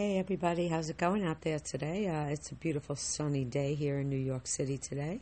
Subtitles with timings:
[0.00, 2.08] Hey everybody, how's it going out there today?
[2.08, 5.20] Uh, it's a beautiful sunny day here in New York City today.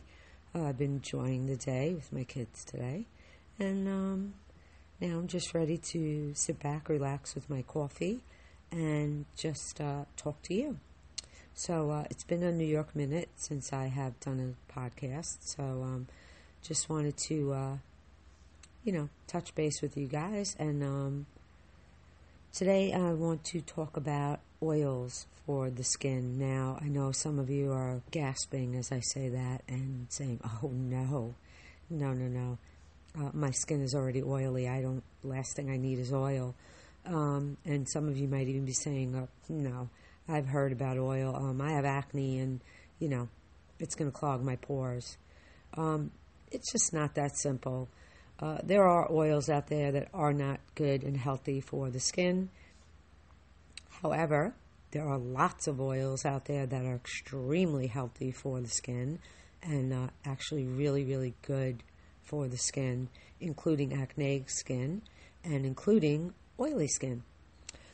[0.55, 3.03] Uh, I've been enjoying the day with my kids today,
[3.59, 4.33] and um,
[5.01, 8.21] now I'm just ready to sit back, relax with my coffee,
[8.71, 10.77] and just uh, talk to you.
[11.53, 15.61] So uh, it's been a New York minute since I have done a podcast, so
[15.61, 16.07] um,
[16.63, 17.77] just wanted to, uh,
[18.85, 20.81] you know, touch base with you guys and.
[20.81, 21.25] Um,
[22.51, 26.37] Today, I want to talk about oils for the skin.
[26.37, 30.67] Now, I know some of you are gasping as I say that and saying, oh
[30.67, 31.35] no,
[31.89, 32.57] no, no, no.
[33.17, 34.67] Uh, my skin is already oily.
[34.67, 36.55] I don't, last thing I need is oil.
[37.05, 39.89] Um, and some of you might even be saying, oh, no,
[40.27, 41.35] I've heard about oil.
[41.35, 42.61] Um, I have acne and,
[42.99, 43.27] you know,
[43.79, 45.17] it's going to clog my pores.
[45.75, 46.11] Um,
[46.51, 47.89] it's just not that simple.
[48.39, 52.49] Uh, there are oils out there that are not good and healthy for the skin.
[54.01, 54.53] However,
[54.91, 59.19] there are lots of oils out there that are extremely healthy for the skin
[59.61, 61.83] and uh, actually really, really good
[62.23, 63.09] for the skin,
[63.41, 65.01] including acne skin
[65.43, 67.23] and including oily skin.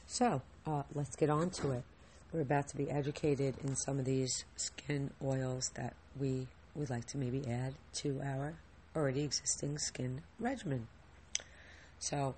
[0.05, 1.83] So, uh, let's get on to it.
[2.31, 7.05] We're about to be educated in some of these skin oils that we would like
[7.07, 8.53] to maybe add to our
[8.95, 10.87] already existing skin regimen.
[11.97, 12.35] So,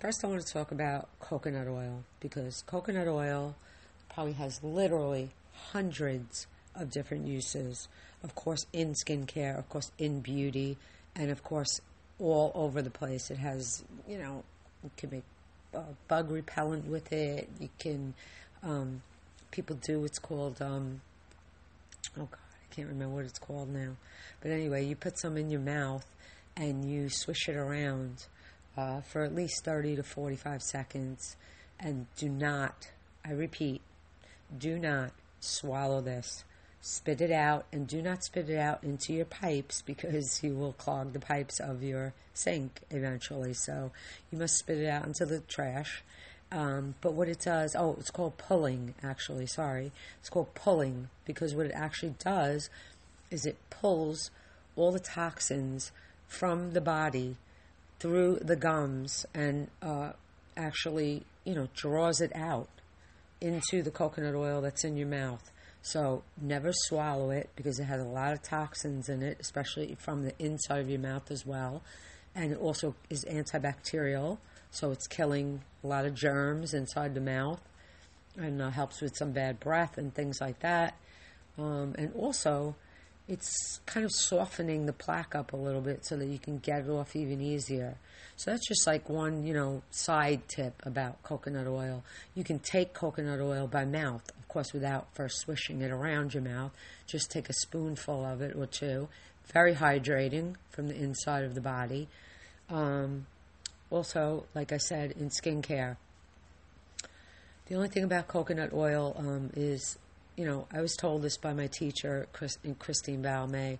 [0.00, 3.54] first I want to talk about coconut oil because coconut oil
[4.08, 5.28] probably has literally
[5.72, 7.86] hundreds of different uses.
[8.24, 10.78] Of course, in skincare, of course, in beauty,
[11.14, 11.82] and of course,
[12.18, 13.30] all over the place.
[13.30, 14.42] It has, you know,
[14.82, 15.24] you can make
[15.74, 17.50] uh, bug repellent with it.
[17.60, 18.14] You can,
[18.62, 19.02] um,
[19.50, 21.02] people do what's called, um,
[22.16, 23.96] oh God, I can't remember what it's called now.
[24.40, 26.06] But anyway, you put some in your mouth
[26.56, 28.24] and you swish it around
[28.76, 31.36] uh, for at least 30 to 45 seconds.
[31.78, 32.88] And do not,
[33.24, 33.80] I repeat,
[34.56, 36.44] do not swallow this.
[36.82, 40.72] Spit it out and do not spit it out into your pipes because you will
[40.72, 43.52] clog the pipes of your sink eventually.
[43.52, 43.92] So
[44.30, 46.02] you must spit it out into the trash.
[46.52, 49.92] Um, but what it does, oh, it's called pulling, actually, sorry.
[50.18, 52.70] It's called pulling because what it actually does
[53.30, 54.30] is it pulls
[54.74, 55.92] all the toxins
[56.26, 57.36] from the body
[58.00, 60.12] through the gums and uh,
[60.56, 62.68] actually, you know, draws it out
[63.40, 65.50] into the coconut oil that's in your mouth.
[65.82, 70.24] So never swallow it because it has a lot of toxins in it, especially from
[70.24, 71.82] the inside of your mouth as well.
[72.34, 74.38] And it also is antibacterial,
[74.70, 77.60] so it's killing a lot of germs inside the mouth
[78.36, 80.94] and uh, helps with some bad breath and things like that.
[81.58, 82.76] Um, and also,
[83.30, 86.80] it's kind of softening the plaque up a little bit so that you can get
[86.80, 87.96] it off even easier.
[88.34, 92.02] So that's just like one, you know, side tip about coconut oil.
[92.34, 96.42] You can take coconut oil by mouth, of course, without first swishing it around your
[96.42, 96.72] mouth.
[97.06, 99.08] Just take a spoonful of it or two.
[99.52, 102.08] Very hydrating from the inside of the body.
[102.68, 103.26] Um,
[103.90, 105.96] also, like I said, in skincare,
[107.66, 109.98] the only thing about coconut oil um, is,
[110.40, 113.78] you know, I was told this by my teacher, Chris, Christine Valme,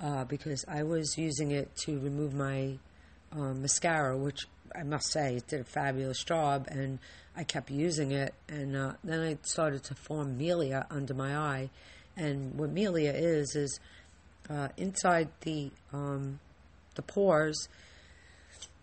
[0.00, 2.78] uh, because I was using it to remove my
[3.30, 6.98] um, mascara, which I must say it did a fabulous job, and
[7.36, 8.34] I kept using it.
[8.48, 11.70] And uh, then I started to form milia under my eye,
[12.16, 13.78] and what milia is is
[14.50, 16.40] uh, inside the um,
[16.96, 17.68] the pores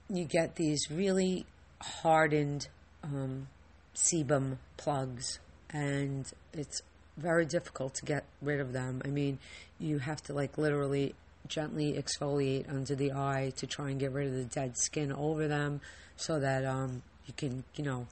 [0.10, 1.46] you get these really
[1.82, 2.70] hardened
[3.04, 3.50] um,
[3.94, 6.82] sebum plugs, and it's
[7.20, 9.02] very difficult to get rid of them.
[9.06, 9.40] I mean,
[9.80, 11.16] you have to like literally
[11.48, 15.48] gently exfoliate under the eye to try and get rid of the dead skin over
[15.48, 15.82] them
[16.16, 18.08] so that um, you can, you know,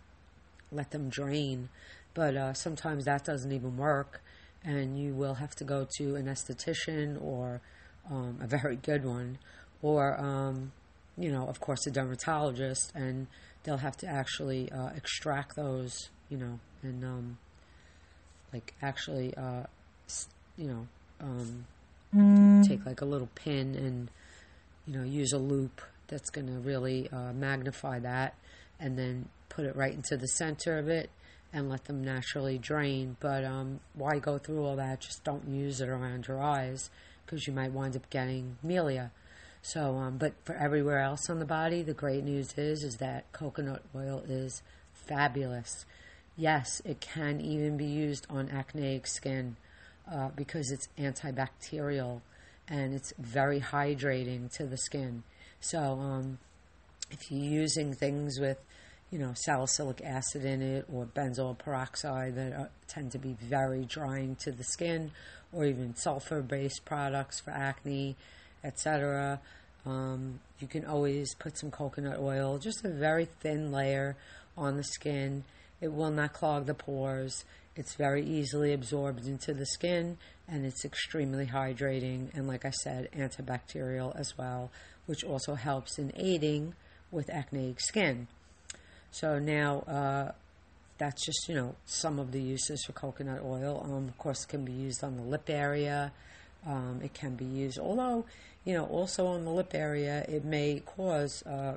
[0.72, 1.70] let them drain.
[2.14, 4.22] But uh, sometimes that doesn't even work,
[4.64, 7.62] and you will have to go to an esthetician or
[8.10, 9.38] um, a very good one,
[9.82, 10.72] or um,
[11.18, 13.28] you know, of course, a dermatologist, and
[13.64, 17.38] they'll have to actually uh, extract those, you know, and um,
[18.58, 19.64] like actually, uh,
[20.58, 20.88] you know,
[21.22, 21.66] um,
[22.16, 22.68] mm.
[22.68, 24.10] take like a little pin and
[24.88, 28.34] you know use a loupe that's going to really uh, magnify that,
[28.80, 31.12] and then put it right into the center of it
[31.54, 33.16] and let them naturally drain.
[33.20, 35.02] But um, why go through all that?
[35.02, 36.90] Just don't use it around your eyes
[37.26, 39.12] because you might wind up getting milia.
[39.62, 43.32] So, um, but for everywhere else on the body, the great news is is that
[43.34, 44.64] coconut oil is
[44.94, 45.86] fabulous.
[46.38, 49.56] Yes, it can even be used on acneic skin
[50.12, 52.22] uh, because it's antibacterial
[52.70, 55.24] and it's very hydrating to the skin.
[55.60, 56.38] So, um,
[57.10, 58.60] if you're using things with,
[59.10, 63.86] you know, salicylic acid in it or benzoyl peroxide that are, tend to be very
[63.86, 65.12] drying to the skin,
[65.52, 68.16] or even sulfur based products for acne,
[68.64, 69.40] etc.
[69.86, 74.18] Um, you can always put some coconut oil, just a very thin layer
[74.58, 75.44] on the skin.
[75.82, 77.46] It will not clog the pores.
[77.76, 83.10] It's very easily absorbed into the skin and it's extremely hydrating and, like I said,
[83.16, 84.72] antibacterial as well,
[85.06, 86.74] which also helps in aiding
[87.12, 88.28] with acneic skin.
[89.12, 90.32] So now uh,
[90.98, 93.82] that's just, you know, some of the uses for coconut oil.
[93.84, 96.12] Um, of course, it can be used on the lip area.
[96.66, 98.26] Um, it can be used, although,
[98.66, 101.76] you know, also on the lip area, it may cause uh,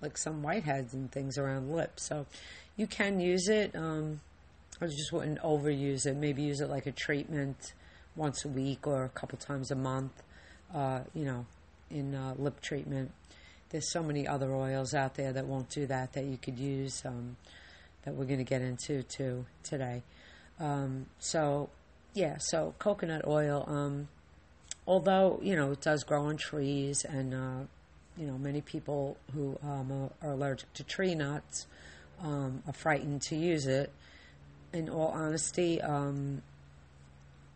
[0.00, 2.06] like some whiteheads and things around lips.
[2.06, 2.26] So
[2.76, 3.74] you can use it.
[3.74, 4.20] Um,
[4.80, 6.16] I just wouldn't overuse it.
[6.16, 7.74] Maybe use it like a treatment
[8.16, 10.22] once a week or a couple times a month,
[10.74, 11.46] uh, you know,
[11.90, 13.10] in uh, lip treatment.
[13.70, 17.02] There's so many other oils out there that won't do that that you could use
[17.04, 17.36] um,
[18.04, 20.02] that we're going to get into too today.
[20.58, 21.70] Um, so,
[22.14, 24.08] yeah, so coconut oil, um,
[24.86, 27.66] although, you know, it does grow on trees and, uh,
[28.20, 31.66] you know, many people who um, are, allergic to tree nuts
[32.22, 33.90] um, are frightened to use it.
[34.74, 36.42] In all honesty, um,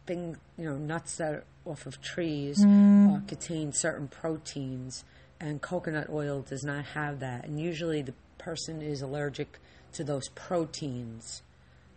[0.07, 3.17] thing, you know, nuts that are off of trees mm.
[3.17, 5.05] uh, contain certain proteins,
[5.39, 7.45] and coconut oil does not have that.
[7.45, 9.59] And usually, the person is allergic
[9.93, 11.43] to those proteins,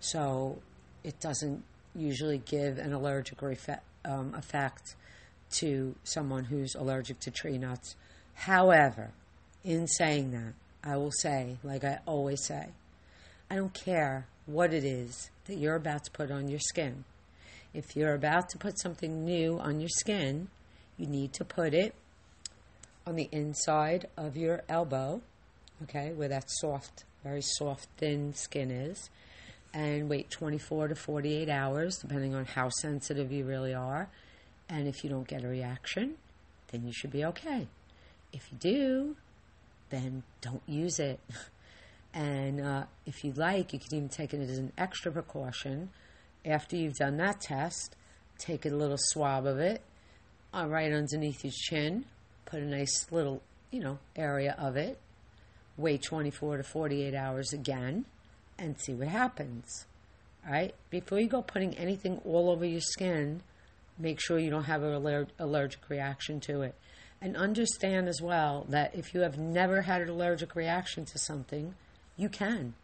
[0.02, 0.60] so
[1.04, 1.64] it doesn't
[1.96, 3.42] usually give an allergic
[4.06, 4.96] um, effect
[5.50, 7.96] to someone who's allergic to tree nuts.
[8.38, 9.12] However,
[9.64, 10.54] in saying that,
[10.84, 12.68] I will say, like I always say,
[13.50, 17.04] I don't care what it is that you're about to put on your skin.
[17.74, 20.50] If you're about to put something new on your skin,
[20.98, 21.96] you need to put it
[23.06, 25.22] on the inside of your elbow,
[25.84, 29.10] okay, where that soft, very soft, thin skin is,
[29.74, 34.10] and wait 24 to 48 hours, depending on how sensitive you really are.
[34.70, 36.16] And if you don't get a reaction,
[36.72, 37.68] then you should be okay.
[38.34, 39.16] If you do,
[39.90, 41.20] then don't use it.
[42.14, 45.92] And uh, if you like, you can even take it as an extra precaution
[46.44, 47.96] after you've done that test,
[48.40, 49.84] take a little swab of it
[50.54, 52.06] uh, right underneath your chin,
[52.46, 53.42] put a nice little,
[53.72, 55.00] you know, area of it,
[55.76, 58.06] wait 24 to 48 hours again,
[58.58, 59.86] and see what happens.
[60.46, 60.74] All right?
[60.90, 63.42] Before you go putting anything all over your skin,
[64.00, 66.76] make sure you don't have an aller- allergic reaction to it.
[67.22, 71.74] And understand as well that if you have never had an allergic reaction to something,
[72.16, 72.76] you can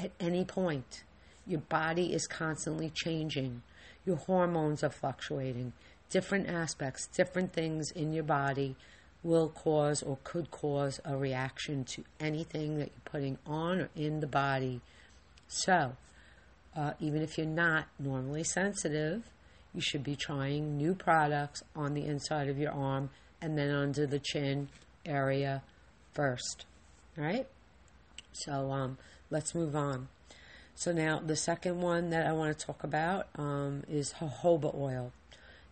[0.00, 1.04] at any point.
[1.46, 3.62] Your body is constantly changing.
[4.06, 5.72] Your hormones are fluctuating.
[6.10, 8.76] Different aspects, different things in your body
[9.22, 14.20] will cause or could cause a reaction to anything that you're putting on or in
[14.20, 14.80] the body.
[15.48, 15.96] So,
[16.76, 19.22] uh, even if you're not normally sensitive,
[19.74, 23.10] you should be trying new products on the inside of your arm
[23.42, 24.68] and then under the chin
[25.04, 25.62] area
[26.14, 26.64] first.
[27.18, 27.46] All right?
[28.32, 28.96] So, um,
[29.30, 30.08] let's move on.
[30.74, 35.12] So now the second one that I want to talk about um, is jojoba oil.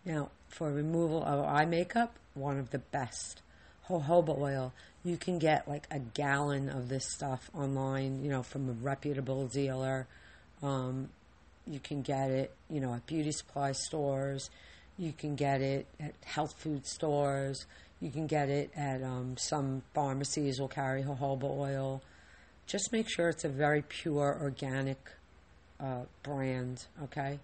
[0.05, 3.41] Now for removal of eye makeup, one of the best.
[3.89, 4.73] Jojoba oil.
[5.03, 9.47] You can get like a gallon of this stuff online, you know, from a reputable
[9.47, 10.07] dealer.
[10.61, 11.09] Um,
[11.65, 14.49] you can get it, you know, at beauty supply stores.
[15.01, 17.65] You can get it at health food stores.
[17.99, 22.01] You can get it at um, some pharmacies will carry jojoba oil
[22.71, 24.97] just make sure it's a very pure organic
[25.77, 27.37] uh, brand, okay?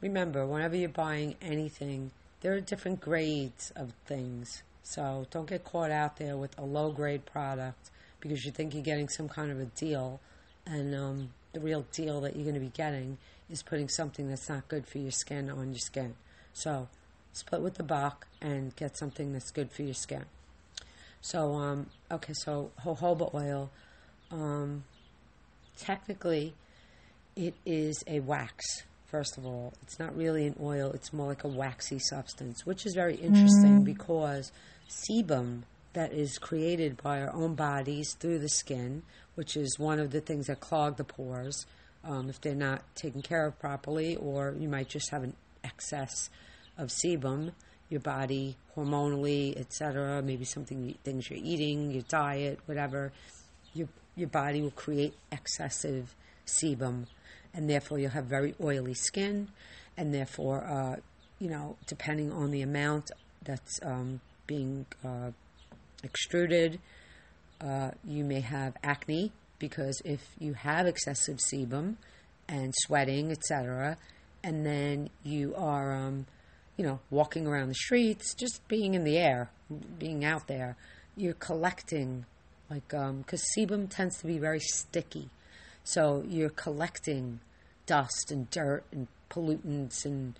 [0.00, 4.64] Remember, whenever you're buying anything, there are different grades of things.
[4.82, 8.82] So don't get caught out there with a low grade product because you think you're
[8.82, 10.20] getting some kind of a deal,
[10.66, 14.48] and um, the real deal that you're going to be getting is putting something that's
[14.48, 16.14] not good for your skin on your skin.
[16.52, 16.88] So
[17.32, 20.24] split with the buck and get something that's good for your skin.
[21.20, 23.70] So, um, okay, so jojoba oil
[24.32, 24.84] um,
[25.76, 26.54] technically,
[27.36, 28.64] it is a wax.
[29.06, 32.86] First of all, it's not really an oil; it's more like a waxy substance, which
[32.86, 33.84] is very interesting mm.
[33.84, 34.50] because
[34.88, 35.62] sebum
[35.92, 39.02] that is created by our own bodies through the skin,
[39.34, 41.66] which is one of the things that clog the pores
[42.04, 46.30] um, if they're not taken care of properly, or you might just have an excess
[46.78, 47.52] of sebum,
[47.88, 50.22] your body hormonally, etc.
[50.22, 53.12] Maybe something things you're eating, your diet, whatever.
[53.74, 56.14] Your your body will create excessive
[56.46, 57.06] sebum,
[57.54, 59.48] and therefore you'll have very oily skin,
[59.96, 60.96] and therefore, uh,
[61.38, 63.10] you know, depending on the amount
[63.42, 65.30] that's um, being uh,
[66.02, 66.78] extruded,
[67.60, 71.96] uh, you may have acne because if you have excessive sebum
[72.48, 73.96] and sweating, etc.,
[74.42, 76.26] and then you are, um,
[76.82, 79.52] you know, walking around the streets, just being in the air,
[80.00, 80.76] being out there,
[81.16, 82.24] you're collecting,
[82.68, 85.30] like, because sebum tends to be very sticky.
[85.84, 87.38] So you're collecting
[87.86, 90.36] dust and dirt and pollutants and,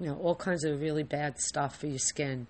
[0.00, 2.46] you know, all kinds of really bad stuff for your skin.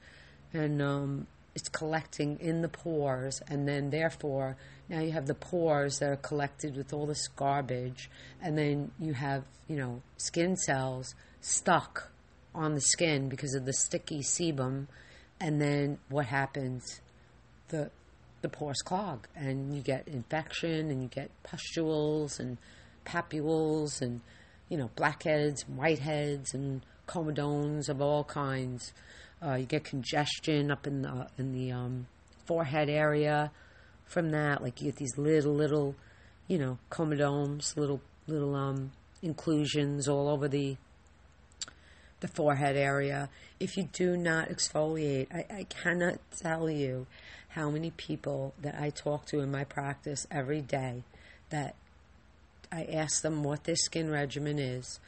[0.53, 4.57] And um, it's collecting in the pores, and then therefore,
[4.89, 8.09] now you have the pores that are collected with all this garbage,
[8.41, 12.12] and then you have, you know, skin cells stuck
[12.55, 14.87] on the skin because of the sticky sebum,
[15.41, 17.01] and then what happens?
[17.69, 17.91] The
[18.43, 22.59] the pores clog, and you get infection, and you get pustules and
[23.07, 24.21] papules, and
[24.69, 28.93] you know blackheads, and whiteheads, and comedones of all kinds.
[29.45, 32.07] Uh, you get congestion up in the in the um,
[32.47, 33.51] forehead area
[34.05, 34.63] from that.
[34.63, 35.95] Like you get these little little,
[36.49, 38.93] you know, comedones, little little um,
[39.23, 40.77] inclusions all over the
[42.23, 43.29] the forehead area.
[43.61, 47.07] If you do not exfoliate, I, I cannot tell you
[47.51, 51.03] how many people that I talk to in my practice every day
[51.51, 51.75] that
[52.73, 54.99] I ask them what their skin regimen is,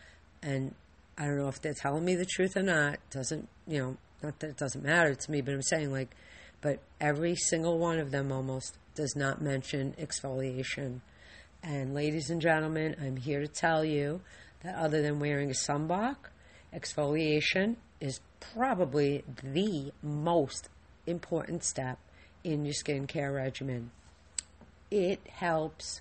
[0.43, 0.75] and
[1.17, 2.99] I don't know if they're telling me the truth or not.
[3.11, 3.97] Doesn't you know?
[4.23, 6.15] Not that it doesn't matter to me, but I'm saying like,
[6.61, 11.01] but every single one of them almost does not mention exfoliation.
[11.63, 14.21] And ladies and gentlemen, I'm here to tell you
[14.63, 16.17] that other than wearing a sunblock,
[16.75, 18.21] exfoliation is
[18.55, 20.69] probably the most
[21.07, 21.99] important step
[22.43, 23.91] in your skincare regimen.
[24.91, 26.01] It helps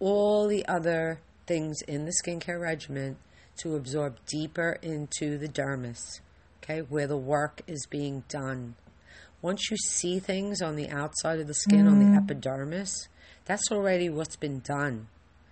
[0.00, 3.16] all the other things in the skincare regimen
[3.58, 6.20] to absorb deeper into the dermis,
[6.62, 8.74] okay, where the work is being done.
[9.42, 11.90] Once you see things on the outside of the skin, mm.
[11.90, 12.16] on the mm.
[12.16, 13.08] epidermis,
[13.44, 15.06] that's already what's been done.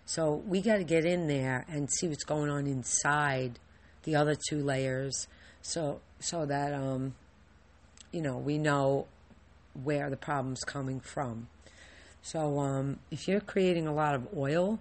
[0.05, 3.59] So we got to get in there and see what's going on inside
[4.05, 5.27] the other two layers,
[5.61, 7.15] so so that um,
[8.11, 9.07] you know we know
[9.75, 11.49] where the problem's coming from.
[12.23, 14.79] So um, if you're creating a lot of oil,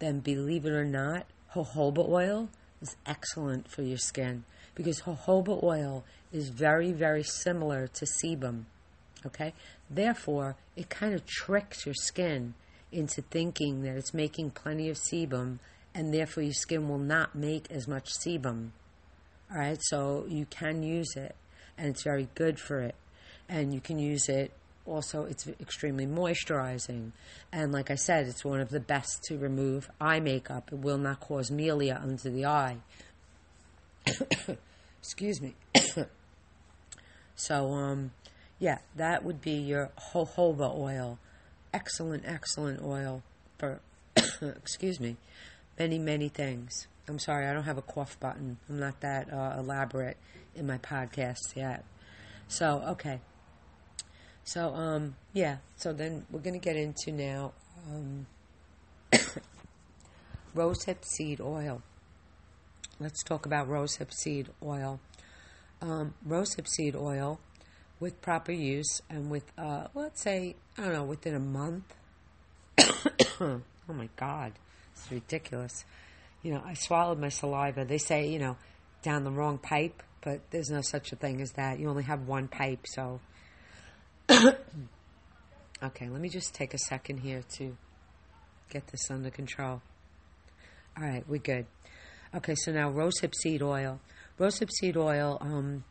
[0.00, 2.48] then believe it or not, jojoba oil
[2.82, 4.44] is excellent for your skin
[4.74, 8.64] because jojoba oil is very, very similar to sebum.
[9.24, 9.54] Okay?
[9.88, 12.54] Therefore, it kind of tricks your skin
[12.90, 15.58] into thinking that it's making plenty of sebum
[15.94, 18.70] and therefore your skin will not make as much sebum.
[19.50, 19.78] All right?
[19.80, 21.36] So you can use it
[21.78, 22.94] and it's very good for it.
[23.48, 24.52] And you can use it
[24.86, 27.10] also it's extremely moisturizing
[27.52, 30.98] and like i said it's one of the best to remove eye makeup it will
[30.98, 32.76] not cause milia under the eye
[35.00, 35.54] excuse me
[37.34, 38.10] so um
[38.58, 41.18] yeah that would be your jojoba oil
[41.72, 43.22] excellent excellent oil
[43.58, 43.80] for
[44.42, 45.16] excuse me
[45.78, 49.56] many many things i'm sorry i don't have a cough button i'm not that uh,
[49.58, 50.16] elaborate
[50.54, 51.84] in my podcast yet
[52.48, 53.20] so okay
[54.44, 57.52] so, um, yeah, so then we're going to get into now
[57.90, 58.26] um,
[60.54, 61.82] rosehip seed oil.
[63.00, 65.00] Let's talk about rosehip seed oil.
[65.80, 67.40] Um, rosehip seed oil,
[68.00, 71.94] with proper use and with, uh, let's say, I don't know, within a month.
[73.40, 74.52] oh my God,
[74.94, 75.84] it's ridiculous.
[76.42, 77.84] You know, I swallowed my saliva.
[77.84, 78.56] They say, you know,
[79.02, 81.78] down the wrong pipe, but there's no such a thing as that.
[81.78, 83.20] You only have one pipe, so
[84.30, 87.76] okay, let me just take a second here to
[88.70, 89.82] get this under control.
[90.96, 91.66] All right, we're good.
[92.34, 94.00] Okay, so now rosehip seed oil.
[94.38, 95.84] Rosehip seed oil um,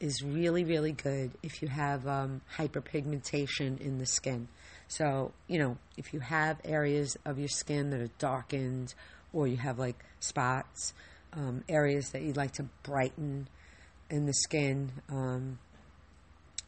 [0.00, 4.48] is really, really good if you have um, hyperpigmentation in the skin.
[4.88, 8.94] So, you know, if you have areas of your skin that are darkened
[9.32, 10.94] or you have like spots,
[11.34, 13.48] um, areas that you'd like to brighten
[14.10, 15.58] in the skin, um,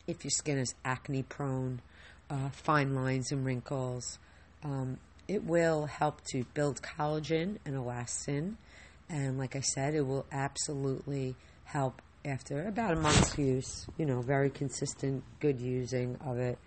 [0.06, 1.80] if your skin is acne prone,
[2.28, 4.18] uh, fine lines and wrinkles.
[4.62, 8.56] Um, it will help to build collagen and elastin.
[9.08, 14.20] And like I said, it will absolutely help after about a month's use, you know,
[14.20, 16.58] very consistent, good using of it.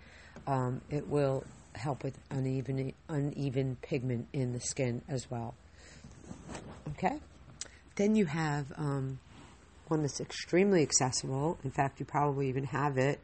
[0.46, 5.54] Um, it will help with uneven, uneven pigment in the skin as well.
[6.90, 7.18] Okay?
[7.96, 9.18] Then you have um,
[9.88, 11.58] one that's extremely accessible.
[11.64, 13.20] In fact, you probably even have it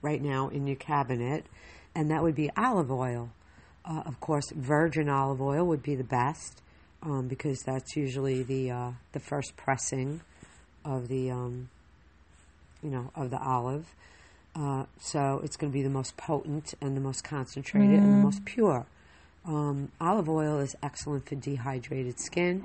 [0.00, 1.46] right now in your cabinet,
[1.94, 3.30] and that would be olive oil.
[3.84, 6.62] Uh, of course, virgin olive oil would be the best
[7.02, 10.20] um, because that's usually the uh, the first pressing
[10.84, 11.68] of the um,
[12.82, 13.86] you know of the olive.
[14.54, 18.02] Uh, so it's going to be the most potent and the most concentrated mm.
[18.02, 18.86] and the most pure.
[19.44, 22.62] Um, olive oil is excellent for dehydrated skin.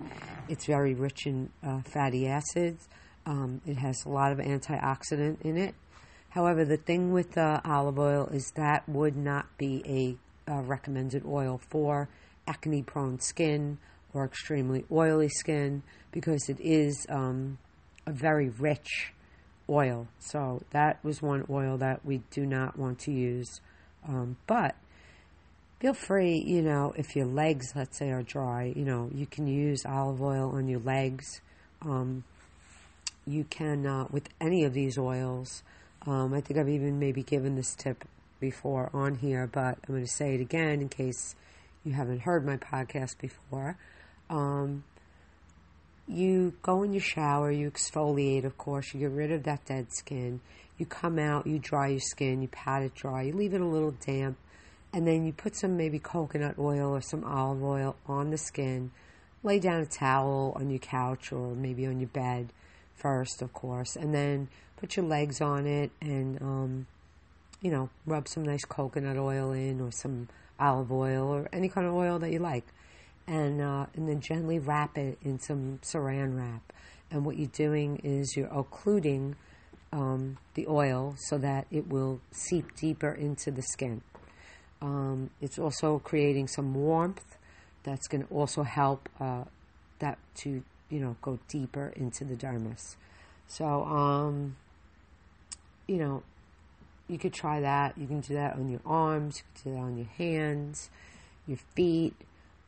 [0.47, 2.87] It's very rich in uh, fatty acids.
[3.25, 5.75] Um, it has a lot of antioxidant in it.
[6.29, 11.25] However, the thing with uh, olive oil is that would not be a uh, recommended
[11.25, 12.09] oil for
[12.47, 13.77] acne prone skin
[14.13, 17.57] or extremely oily skin because it is um,
[18.05, 19.13] a very rich
[19.69, 20.07] oil.
[20.19, 23.61] So that was one oil that we do not want to use.
[24.07, 24.75] Um, but
[25.79, 29.47] feel free, you know, if your legs, let's say, are dry, you know, you can
[29.47, 31.41] use olive oil on your legs.
[31.81, 32.23] Um,
[33.25, 35.63] you can, uh, with any of these oils,
[36.05, 38.05] um, I think I've even maybe given this tip
[38.39, 41.35] before on here, but I'm going to say it again in case
[41.83, 43.77] you haven't heard my podcast before.
[44.29, 44.83] Um,
[46.07, 49.87] you go in your shower, you exfoliate, of course, you get rid of that dead
[49.91, 50.39] skin.
[50.77, 53.65] You come out, you dry your skin, you pat it dry, you leave it a
[53.65, 54.37] little damp,
[54.93, 58.91] and then you put some maybe coconut oil or some olive oil on the skin.
[59.43, 62.53] Lay down a towel on your couch or maybe on your bed
[62.95, 64.47] first, of course, and then
[64.77, 66.87] put your legs on it and, um,
[67.61, 70.27] you know, rub some nice coconut oil in or some
[70.59, 72.65] olive oil or any kind of oil that you like
[73.27, 76.73] and uh, and then gently wrap it in some saran wrap.
[77.11, 79.35] And what you're doing is you're occluding
[79.93, 84.01] um, the oil so that it will seep deeper into the skin.
[84.81, 87.37] Um, it's also creating some warmth
[87.83, 89.45] that's going to also help uh,
[89.99, 92.95] that to you know go deeper into the dermis.
[93.47, 94.55] So um,
[95.87, 96.23] you know
[97.07, 97.97] you could try that.
[97.97, 99.37] You can do that on your arms.
[99.37, 100.89] You can do that on your hands,
[101.47, 102.13] your feet.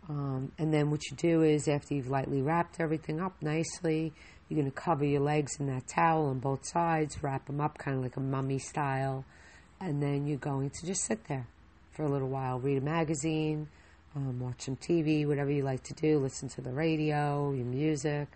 [0.09, 4.11] Um, and then what you do is after you've lightly wrapped everything up nicely,
[4.47, 7.77] you're going to cover your legs in that towel on both sides, wrap them up
[7.77, 9.23] kind of like a mummy style,
[9.79, 11.45] and then you're going to just sit there
[11.91, 13.67] for a little while, read a magazine,
[14.15, 18.27] um, watch some TV, whatever you like to do, listen to the radio, your music,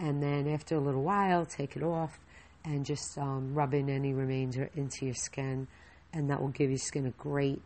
[0.00, 2.18] and then after a little while, take it off
[2.64, 5.68] and just um, rub in any remainder into your skin,
[6.12, 7.62] and that will give your skin a great,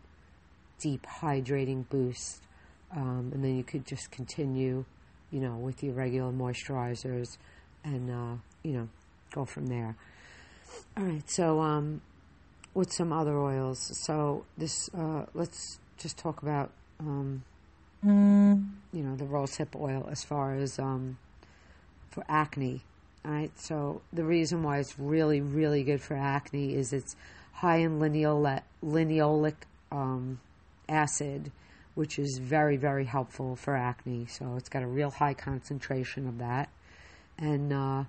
[0.79, 2.44] deep, hydrating boost
[2.95, 4.85] um, and then you could just continue,
[5.31, 7.37] you know, with your regular moisturizers
[7.83, 8.89] and, uh, you know,
[9.33, 9.95] go from there.
[10.97, 12.01] All right, so um,
[12.73, 13.79] with some other oils.
[14.05, 17.43] So this, uh, let's just talk about, um,
[18.03, 18.65] mm.
[18.93, 21.17] you know, the rosehip oil as far as um,
[22.09, 22.81] for acne.
[23.25, 27.15] All right, so the reason why it's really, really good for acne is it's
[27.53, 29.53] high in linoleic,
[29.91, 30.39] um,
[30.87, 31.51] acid
[31.95, 34.27] which is very, very helpful for acne.
[34.27, 36.69] So it's got a real high concentration of that.
[37.37, 38.03] And, uh,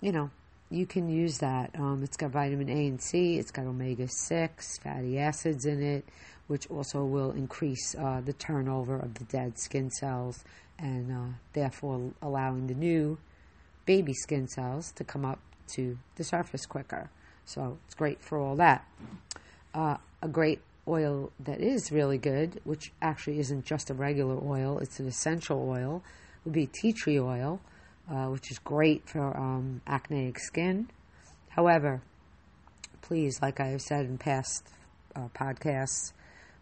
[0.00, 0.30] you know,
[0.70, 1.70] you can use that.
[1.78, 6.04] Um, it's got vitamin A and C, it's got omega 6 fatty acids in it,
[6.48, 10.42] which also will increase uh, the turnover of the dead skin cells
[10.78, 13.18] and uh, therefore allowing the new
[13.84, 17.10] baby skin cells to come up to the surface quicker.
[17.44, 18.86] So it's great for all that.
[19.72, 24.78] Uh, a great oil that is really good, which actually isn't just a regular oil,
[24.78, 26.02] it's an essential oil,
[26.44, 27.60] would be tea tree oil,
[28.10, 30.88] uh, which is great for um, acneic skin.
[31.48, 32.02] However,
[33.02, 34.68] please, like I have said in past
[35.14, 36.12] uh, podcasts,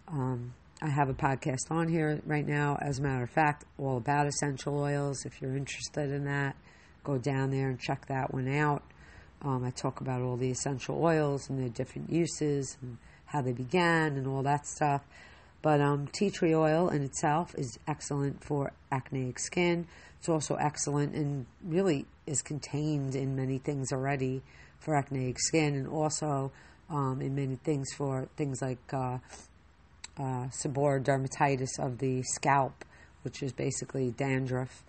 [0.09, 3.97] um, I have a podcast on here right now, as a matter of fact, all
[3.97, 5.25] about essential oils.
[5.25, 6.57] If you're interested in that,
[7.03, 8.83] go down there and check that one out.
[9.43, 12.99] Um, I talk about all the essential oils and their different uses and
[13.35, 15.03] how they began and all that stuff.
[15.61, 19.87] But um, tea tree oil in itself is excellent for acneic skin.
[20.19, 24.43] It's also excellent and really is contained in many things already
[24.79, 26.53] for acneic skin and also
[26.89, 29.19] um, in many things for things like uh,
[30.17, 32.85] uh, seborrheic dermatitis of the scalp,
[33.23, 34.85] which is basically dandruff.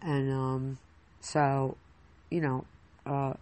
[0.00, 0.78] And um,
[1.20, 1.76] so,
[2.30, 2.64] you know,
[3.04, 3.32] uh,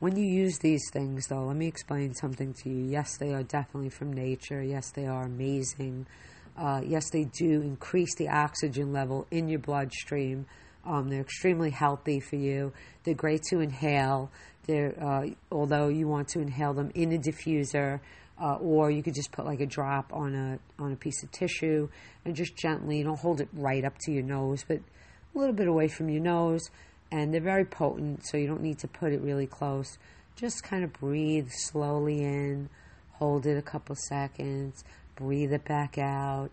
[0.00, 2.86] when you use these things, though, let me explain something to you.
[2.86, 4.62] Yes, they are definitely from nature.
[4.62, 6.06] Yes, they are amazing.
[6.56, 10.46] Uh, yes, they do increase the oxygen level in your bloodstream.
[10.86, 12.72] Um, they're extremely healthy for you.
[13.04, 14.30] They're great to inhale.
[14.66, 18.00] They're, uh, although you want to inhale them in a diffuser,
[18.42, 21.30] uh, or you could just put like a drop on a on a piece of
[21.30, 21.90] tissue
[22.24, 23.02] and just gently.
[23.02, 26.22] Don't hold it right up to your nose, but a little bit away from your
[26.22, 26.70] nose
[27.10, 29.98] and they're very potent, so you don't need to put it really close.
[30.36, 32.68] Just kind of breathe slowly in,
[33.12, 34.84] hold it a couple seconds,
[35.16, 36.50] breathe it back out.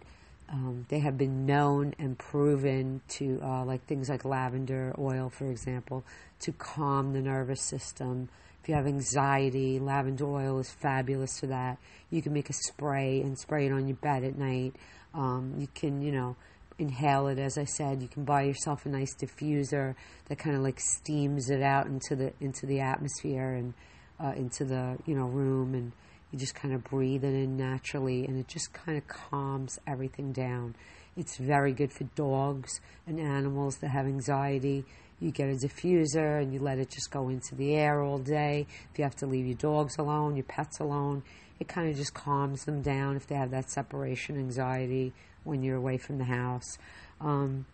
[0.50, 5.52] Um, they have been known and proven to, uh, like things like lavender oil, for
[5.52, 6.06] example,
[6.42, 8.30] to calm the nervous system.
[8.62, 11.78] If you have anxiety, lavender oil is fabulous for that.
[12.10, 14.76] You can make a spray and spray it on your bed at night.
[15.14, 16.36] Um, you can, you know,
[16.80, 17.40] inhale it.
[17.40, 21.50] As I said, you can buy yourself a nice diffuser that kind of like steams
[21.50, 23.74] it out into the into the atmosphere and
[24.20, 25.92] uh, into the you know room, and
[26.32, 30.32] you just kind of breathe it in naturally, and it just kind of calms everything
[30.32, 30.76] down.
[31.16, 34.86] It's very good for dogs and animals that have anxiety.
[35.20, 38.68] You get a diffuser and you let it just go into the air all day.
[38.92, 41.24] If you have to leave your dogs alone, your pets alone,
[41.60, 45.14] it kind of just calms them down if they have that separation anxiety
[45.48, 46.78] when you're away from the house.
[47.22, 47.66] Um,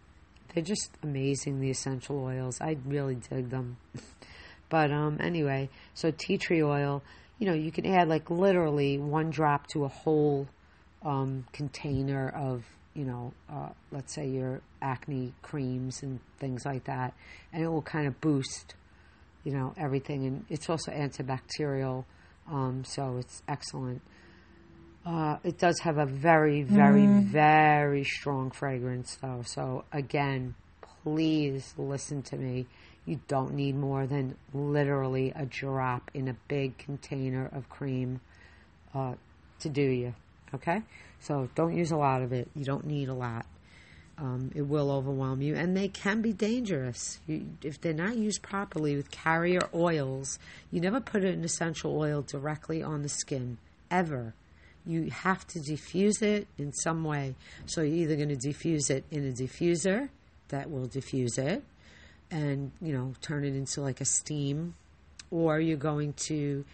[0.54, 2.62] they're just amazing, the essential oils.
[2.62, 3.78] I really dig them.
[4.70, 7.04] but um, anyway, so tea tree oil,
[7.40, 10.48] you know, you can add like literally one drop to a whole
[11.04, 17.14] um, container of you know, uh, let's say your acne creams and things like that,
[17.52, 18.76] and it will kind of boost,
[19.44, 20.26] you know, everything.
[20.26, 22.06] And it's also antibacterial,
[22.50, 24.02] um, so it's excellent.
[25.06, 27.24] Uh, it does have a very, very, mm.
[27.24, 29.42] very strong fragrance, though.
[29.46, 30.56] So again,
[31.04, 32.68] please listen to me.
[33.06, 38.22] You don't need more than literally a drop in a big container of cream
[38.96, 39.16] uh,
[39.60, 40.14] to do you.
[40.54, 40.82] Okay?
[41.20, 42.50] So don't use a lot of it.
[42.56, 43.46] You don't need a lot.
[44.18, 48.44] Um, it will overwhelm you, and they can be dangerous you, if they're not used
[48.44, 50.38] properly with carrier oils.
[50.72, 53.58] You never put an essential oil directly on the skin,
[53.90, 54.36] ever.
[54.86, 57.36] You have to diffuse it in some way.
[57.66, 60.10] So you're either going to diffuse it in a diffuser
[60.50, 61.64] that will diffuse it,
[62.30, 64.76] and you know turn it into like a steam,
[65.32, 66.66] or you're going to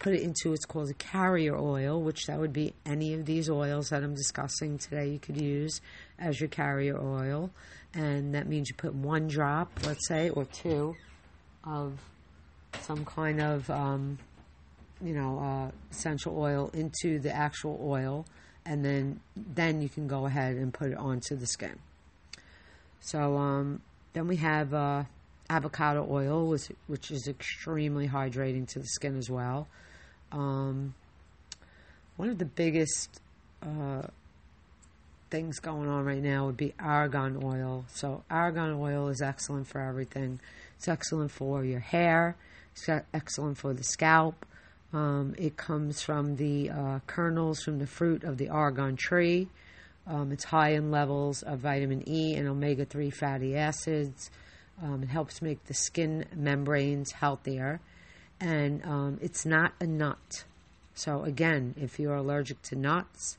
[0.00, 3.50] put it into what's called a carrier oil, which that would be any of these
[3.50, 5.80] oils that I'm discussing today you could use
[6.18, 7.50] as your carrier oil.
[7.94, 10.94] And that means you put one drop, let's say, or two
[11.64, 11.98] of
[12.80, 14.18] some kind of, um,
[15.02, 18.26] you know, uh, essential oil into the actual oil.
[18.66, 21.78] And then, then you can go ahead and put it onto the skin.
[23.00, 23.80] So um,
[24.12, 25.04] then we have uh,
[25.48, 29.68] avocado oil, which, which is extremely hydrating to the skin as well.
[30.32, 30.94] Um,
[32.16, 33.20] one of the biggest
[33.62, 34.02] uh,
[35.30, 37.84] things going on right now would be argan oil.
[37.88, 40.40] So, argan oil is excellent for everything.
[40.76, 42.36] It's excellent for your hair,
[42.72, 44.44] it's excellent for the scalp.
[44.92, 49.48] Um, it comes from the uh, kernels from the fruit of the argan tree.
[50.06, 54.30] Um, it's high in levels of vitamin E and omega 3 fatty acids.
[54.82, 57.80] Um, it helps make the skin membranes healthier
[58.40, 60.44] and um, it's not a nut.
[60.94, 63.36] So again, if you're allergic to nuts,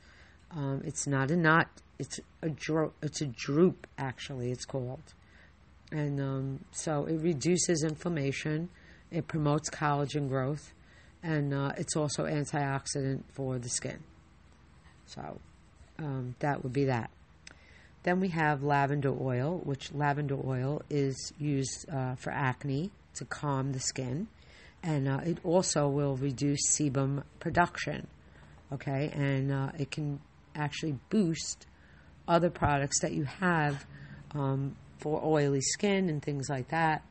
[0.51, 1.67] um, it's not a nut.
[1.97, 4.51] It's a dro- it's a drupe actually.
[4.51, 5.13] It's called,
[5.91, 8.69] and um, so it reduces inflammation.
[9.11, 10.73] It promotes collagen growth,
[11.21, 13.99] and uh, it's also antioxidant for the skin.
[15.05, 15.39] So
[15.97, 17.09] um, that would be that.
[18.03, 23.73] Then we have lavender oil, which lavender oil is used uh, for acne to calm
[23.73, 24.27] the skin
[24.83, 28.07] and uh, it also will reduce sebum production.
[28.71, 30.19] Okay, and uh, it can
[30.55, 31.65] actually boost
[32.27, 33.85] other products that you have
[34.31, 37.03] um, for oily skin and things like that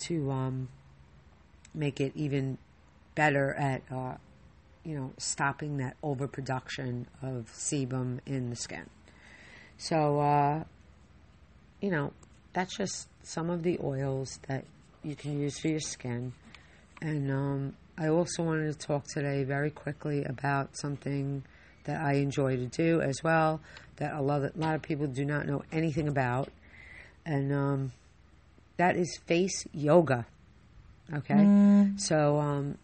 [0.00, 0.68] to um,
[1.74, 2.58] make it even
[3.18, 4.14] better at uh,
[4.84, 8.88] you know stopping that overproduction of sebum in the skin.
[9.76, 10.62] So uh,
[11.80, 12.12] you know
[12.52, 14.64] that's just some of the oils that
[15.02, 16.32] you can use for your skin.
[17.02, 21.42] And um, I also wanted to talk today very quickly about something
[21.84, 23.60] that I enjoy to do as well
[23.96, 26.48] that a lot of, a lot of people do not know anything about.
[27.26, 27.92] And um,
[28.76, 30.26] that is face yoga.
[31.12, 31.34] Okay?
[31.34, 32.00] Mm.
[32.00, 32.78] So, um,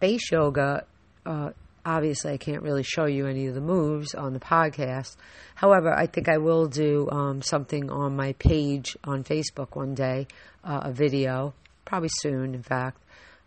[0.00, 0.84] face yoga,
[1.26, 1.50] uh,
[1.84, 5.16] obviously, I can't really show you any of the moves on the podcast.
[5.54, 10.26] However, I think I will do um, something on my page on Facebook one day,
[10.62, 11.54] uh, a video,
[11.84, 12.98] probably soon, in fact,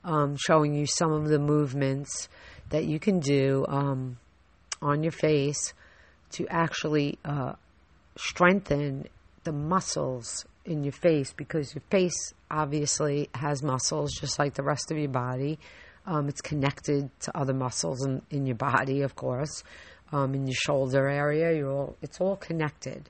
[0.03, 2.29] um, showing you some of the movements
[2.69, 4.17] that you can do um,
[4.81, 5.73] on your face
[6.31, 7.53] to actually uh,
[8.17, 9.07] strengthen
[9.43, 14.91] the muscles in your face because your face obviously has muscles just like the rest
[14.91, 15.57] of your body.
[16.08, 19.63] Um, it's connected to other muscles in, in your body, of course.
[20.12, 23.10] Um, in your shoulder area, you're all, it's all connected.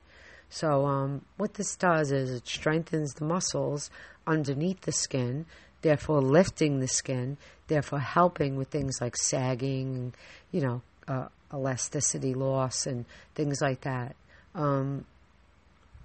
[0.49, 3.89] So, um, what this does is it strengthens the muscles
[4.25, 5.45] underneath the skin
[5.81, 10.13] therefore lifting the skin, therefore helping with things like sagging,
[10.51, 13.05] you know, uh, elasticity loss and
[13.35, 14.15] things like that.
[14.55, 15.05] Um,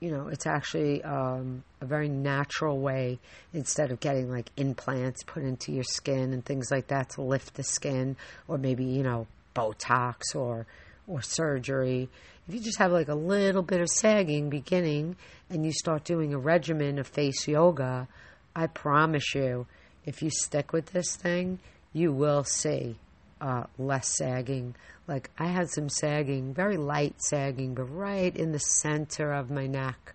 [0.02, 3.20] you know, it's actually um, a very natural way
[3.54, 7.54] instead of getting like implants put into your skin and things like that to lift
[7.54, 8.16] the skin,
[8.48, 10.66] or maybe you know Botox or
[11.06, 12.08] or surgery,
[12.48, 15.14] if you just have like a little bit of sagging beginning
[15.48, 18.08] and you start doing a regimen of face yoga,
[18.56, 19.68] I promise you,
[20.04, 21.60] if you stick with this thing,
[21.92, 22.96] you will see
[23.42, 24.74] uh, less sagging.
[25.08, 29.66] Like I had some sagging, very light sagging, but right in the center of my
[29.66, 30.14] neck,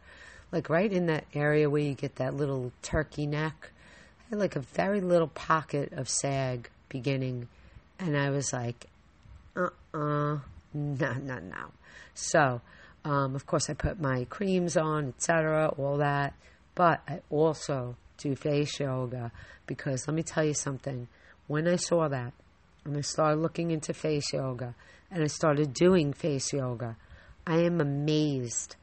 [0.51, 3.71] like right in that area where you get that little turkey neck.
[4.19, 7.49] I had like a very little pocket of sag beginning,
[7.99, 8.87] and I was like,
[9.55, 9.99] uh uh-uh,
[10.33, 10.39] uh,
[10.73, 11.71] no, no, no.
[12.13, 12.61] So,
[13.03, 16.33] um, of course, I put my creams on, etc., all that,
[16.75, 19.31] but I also do face yoga
[19.65, 21.07] because let me tell you something.
[21.47, 22.33] When I saw that,
[22.87, 24.73] and I started looking into face yoga,
[25.11, 26.97] and I started doing face yoga,
[27.45, 28.75] I am amazed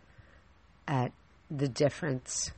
[0.87, 1.13] at
[1.51, 2.53] the difference.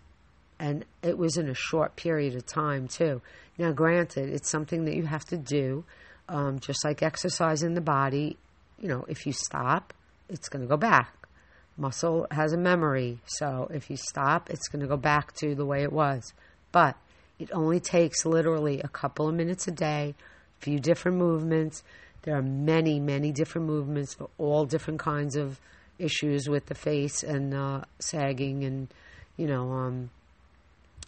[0.58, 3.20] And it was in a short period of time, too.
[3.58, 5.84] Now, granted, it's something that you have to do,
[6.28, 8.36] um, just like exercising the body.
[8.78, 9.92] You know, if you stop,
[10.28, 11.28] it's going to go back.
[11.76, 15.66] Muscle has a memory, so if you stop, it's going to go back to the
[15.66, 16.32] way it was.
[16.72, 16.96] But
[17.38, 20.14] it only takes literally a couple of minutes a day,
[20.60, 21.82] few different movements.
[22.22, 25.60] There are many, many different movements for all different kinds of
[25.98, 28.88] issues with the face and uh, sagging and,
[29.36, 30.10] you know, um,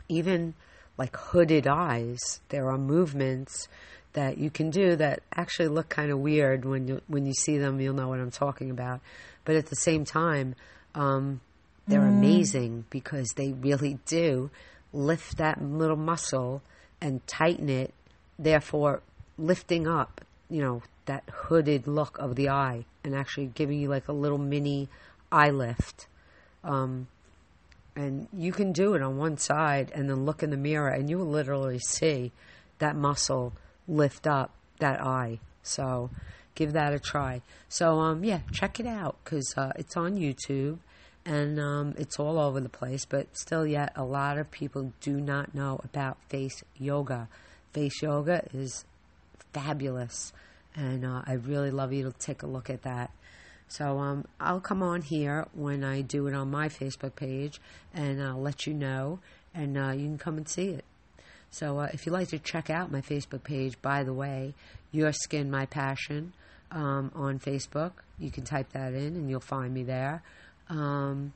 [0.08, 0.54] even
[0.96, 2.40] like hooded eyes.
[2.48, 3.68] There are movements
[4.14, 7.58] that you can do that actually look kind of weird when you when you see
[7.58, 7.80] them.
[7.80, 9.00] You'll know what I'm talking about.
[9.44, 10.54] But at the same time,
[10.94, 11.40] um,
[11.86, 12.18] they're mm.
[12.18, 14.50] amazing because they really do
[14.92, 16.62] lift that little muscle
[17.00, 17.94] and tighten it,
[18.38, 19.02] therefore
[19.38, 20.20] lifting up,
[20.50, 24.38] you know, that hooded look of the eye and actually giving you like a little
[24.38, 24.88] mini
[25.32, 26.06] eye lift.
[26.64, 27.08] Um,
[27.96, 31.08] and you can do it on one side and then look in the mirror and
[31.08, 32.32] you will literally see
[32.78, 33.52] that muscle
[33.88, 35.40] lift up that eye.
[35.62, 36.10] So
[36.54, 37.42] give that a try.
[37.68, 40.78] So um, yeah, check it out because uh, it's on YouTube
[41.24, 43.04] and um, it's all over the place.
[43.04, 47.28] But still, yet a lot of people do not know about face yoga.
[47.72, 48.84] Face yoga is
[49.52, 50.32] fabulous,
[50.74, 53.10] and uh, I really love you to take a look at that.
[53.68, 57.60] So um, I'll come on here when I do it on my Facebook page,
[57.92, 59.18] and I'll let you know,
[59.54, 60.84] and uh, you can come and see it.
[61.50, 64.54] So uh, if you'd like to check out my Facebook page, by the way,
[64.92, 66.32] Your Skin My Passion
[66.70, 70.22] um, on Facebook, you can type that in and you'll find me there.
[70.68, 71.32] Um,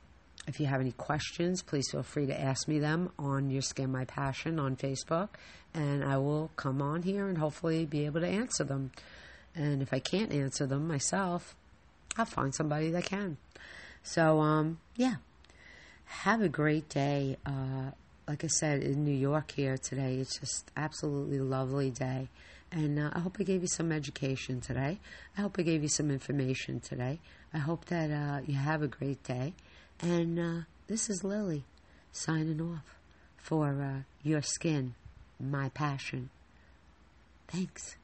[0.47, 3.91] if you have any questions, please feel free to ask me them on Your Skin
[3.91, 5.29] My Passion on Facebook,
[5.73, 8.91] and I will come on here and hopefully be able to answer them.
[9.55, 11.55] And if I can't answer them myself,
[12.17, 13.37] I'll find somebody that can.
[14.03, 15.15] So, um, yeah.
[16.05, 17.37] Have a great day.
[17.45, 17.91] Uh,
[18.27, 22.29] like I said, in New York here today, it's just absolutely lovely day.
[22.71, 24.99] And uh, I hope I gave you some education today.
[25.37, 27.19] I hope I gave you some information today.
[27.53, 29.53] I hope that uh, you have a great day.
[30.03, 31.63] And uh, this is Lily
[32.11, 32.99] signing off
[33.37, 34.95] for uh, Your Skin,
[35.39, 36.29] My Passion.
[37.47, 37.95] Thanks.